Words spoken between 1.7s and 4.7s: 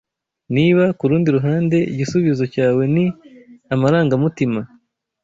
igisubizo cyawe ni "amarangamutima